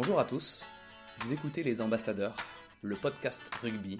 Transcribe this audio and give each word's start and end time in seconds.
Bonjour 0.00 0.20
à 0.20 0.24
tous, 0.24 0.64
vous 1.18 1.32
écoutez 1.32 1.64
Les 1.64 1.80
Ambassadeurs, 1.80 2.36
le 2.82 2.94
podcast 2.94 3.42
rugby 3.60 3.98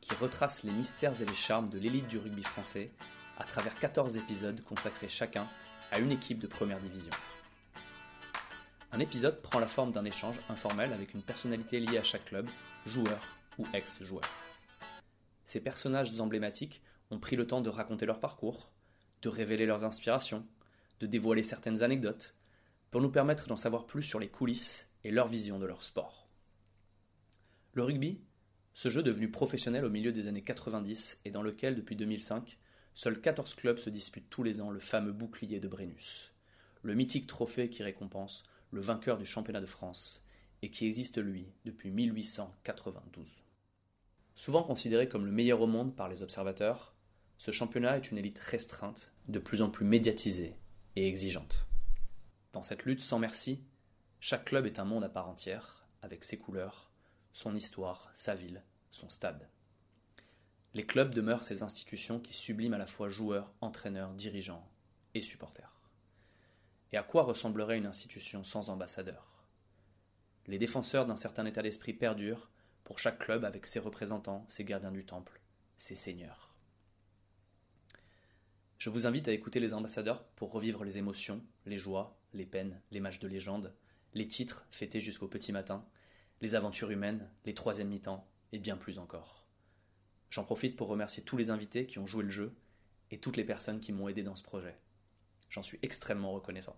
qui 0.00 0.12
retrace 0.16 0.64
les 0.64 0.72
mystères 0.72 1.22
et 1.22 1.24
les 1.24 1.34
charmes 1.36 1.68
de 1.68 1.78
l'élite 1.78 2.08
du 2.08 2.18
rugby 2.18 2.42
français 2.42 2.90
à 3.38 3.44
travers 3.44 3.78
14 3.78 4.16
épisodes 4.16 4.60
consacrés 4.64 5.08
chacun 5.08 5.46
à 5.92 6.00
une 6.00 6.10
équipe 6.10 6.40
de 6.40 6.48
première 6.48 6.80
division. 6.80 7.12
Un 8.90 8.98
épisode 8.98 9.40
prend 9.40 9.60
la 9.60 9.68
forme 9.68 9.92
d'un 9.92 10.04
échange 10.04 10.40
informel 10.48 10.92
avec 10.92 11.14
une 11.14 11.22
personnalité 11.22 11.78
liée 11.78 11.98
à 11.98 12.02
chaque 12.02 12.24
club, 12.24 12.48
joueur 12.84 13.20
ou 13.58 13.66
ex-joueur. 13.74 14.28
Ces 15.46 15.60
personnages 15.60 16.18
emblématiques 16.18 16.82
ont 17.12 17.20
pris 17.20 17.36
le 17.36 17.46
temps 17.46 17.60
de 17.60 17.70
raconter 17.70 18.06
leur 18.06 18.18
parcours, 18.18 18.72
de 19.22 19.28
révéler 19.28 19.66
leurs 19.66 19.84
inspirations, 19.84 20.44
de 20.98 21.06
dévoiler 21.06 21.44
certaines 21.44 21.84
anecdotes, 21.84 22.34
pour 22.90 23.00
nous 23.00 23.10
permettre 23.10 23.46
d'en 23.46 23.54
savoir 23.54 23.86
plus 23.86 24.02
sur 24.02 24.18
les 24.18 24.28
coulisses 24.28 24.88
et 25.08 25.10
leur 25.10 25.26
vision 25.26 25.58
de 25.58 25.64
leur 25.64 25.82
sport. 25.82 26.28
Le 27.72 27.82
rugby, 27.82 28.20
ce 28.74 28.90
jeu 28.90 29.02
devenu 29.02 29.30
professionnel 29.30 29.86
au 29.86 29.88
milieu 29.88 30.12
des 30.12 30.28
années 30.28 30.42
90 30.42 31.22
et 31.24 31.30
dans 31.30 31.40
lequel, 31.40 31.76
depuis 31.76 31.96
2005, 31.96 32.58
seuls 32.94 33.18
14 33.18 33.54
clubs 33.54 33.78
se 33.78 33.88
disputent 33.88 34.28
tous 34.28 34.42
les 34.42 34.60
ans 34.60 34.68
le 34.68 34.80
fameux 34.80 35.12
bouclier 35.12 35.60
de 35.60 35.68
Brennus, 35.68 36.34
le 36.82 36.94
mythique 36.94 37.26
trophée 37.26 37.70
qui 37.70 37.82
récompense 37.82 38.44
le 38.70 38.82
vainqueur 38.82 39.16
du 39.16 39.24
championnat 39.24 39.62
de 39.62 39.66
France 39.66 40.26
et 40.60 40.70
qui 40.70 40.84
existe, 40.84 41.16
lui, 41.16 41.46
depuis 41.64 41.90
1892. 41.90 43.42
Souvent 44.34 44.62
considéré 44.62 45.08
comme 45.08 45.24
le 45.24 45.32
meilleur 45.32 45.62
au 45.62 45.66
monde 45.66 45.96
par 45.96 46.10
les 46.10 46.20
observateurs, 46.20 46.94
ce 47.38 47.50
championnat 47.50 47.96
est 47.96 48.10
une 48.10 48.18
élite 48.18 48.40
restreinte, 48.40 49.10
de 49.26 49.38
plus 49.38 49.62
en 49.62 49.70
plus 49.70 49.86
médiatisée 49.86 50.54
et 50.96 51.08
exigeante. 51.08 51.66
Dans 52.52 52.62
cette 52.62 52.84
lutte 52.84 53.00
sans 53.00 53.18
merci, 53.18 53.64
chaque 54.20 54.46
club 54.46 54.66
est 54.66 54.78
un 54.78 54.84
monde 54.84 55.04
à 55.04 55.08
part 55.08 55.28
entière, 55.28 55.86
avec 56.02 56.24
ses 56.24 56.38
couleurs, 56.38 56.90
son 57.32 57.54
histoire, 57.54 58.10
sa 58.14 58.34
ville, 58.34 58.62
son 58.90 59.08
stade. 59.08 59.48
Les 60.74 60.84
clubs 60.86 61.14
demeurent 61.14 61.44
ces 61.44 61.62
institutions 61.62 62.18
qui 62.18 62.34
subliment 62.34 62.74
à 62.74 62.78
la 62.78 62.86
fois 62.86 63.08
joueurs, 63.08 63.52
entraîneurs, 63.60 64.12
dirigeants 64.14 64.68
et 65.14 65.22
supporters. 65.22 65.72
Et 66.92 66.96
à 66.96 67.02
quoi 67.02 67.22
ressemblerait 67.22 67.78
une 67.78 67.86
institution 67.86 68.42
sans 68.42 68.70
ambassadeur? 68.70 69.46
Les 70.46 70.58
défenseurs 70.58 71.06
d'un 71.06 71.16
certain 71.16 71.46
état 71.46 71.62
d'esprit 71.62 71.92
perdurent 71.92 72.50
pour 72.84 72.98
chaque 72.98 73.18
club 73.18 73.44
avec 73.44 73.66
ses 73.66 73.78
représentants, 73.78 74.46
ses 74.48 74.64
gardiens 74.64 74.92
du 74.92 75.04
temple, 75.04 75.40
ses 75.76 75.96
seigneurs. 75.96 76.54
Je 78.78 78.90
vous 78.90 79.06
invite 79.06 79.28
à 79.28 79.32
écouter 79.32 79.60
les 79.60 79.74
ambassadeurs 79.74 80.24
pour 80.36 80.52
revivre 80.52 80.84
les 80.84 80.98
émotions, 80.98 81.44
les 81.66 81.78
joies, 81.78 82.18
les 82.32 82.46
peines, 82.46 82.80
les 82.90 83.00
matchs 83.00 83.18
de 83.18 83.28
légende, 83.28 83.74
les 84.18 84.28
titres 84.28 84.66
fêtés 84.70 85.00
jusqu'au 85.00 85.28
petit 85.28 85.52
matin, 85.52 85.84
les 86.40 86.54
aventures 86.54 86.90
humaines, 86.90 87.28
les 87.46 87.54
troisièmes 87.54 87.88
mi-temps 87.88 88.26
et 88.52 88.58
bien 88.58 88.76
plus 88.76 88.98
encore. 88.98 89.46
J'en 90.30 90.44
profite 90.44 90.76
pour 90.76 90.88
remercier 90.88 91.22
tous 91.22 91.36
les 91.36 91.50
invités 91.50 91.86
qui 91.86 91.98
ont 91.98 92.06
joué 92.06 92.24
le 92.24 92.30
jeu 92.30 92.52
et 93.10 93.18
toutes 93.18 93.36
les 93.36 93.44
personnes 93.44 93.80
qui 93.80 93.92
m'ont 93.92 94.08
aidé 94.08 94.22
dans 94.22 94.34
ce 94.34 94.42
projet. 94.42 94.76
J'en 95.48 95.62
suis 95.62 95.78
extrêmement 95.82 96.32
reconnaissant. 96.32 96.76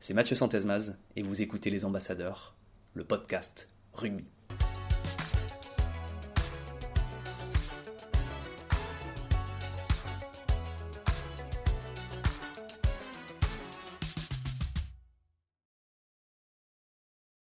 C'est 0.00 0.14
Mathieu 0.14 0.36
Santesmaz 0.36 0.98
et 1.16 1.22
vous 1.22 1.40
écoutez 1.40 1.70
Les 1.70 1.84
Ambassadeurs, 1.84 2.56
le 2.94 3.04
podcast 3.04 3.68
Rugby. 3.94 4.26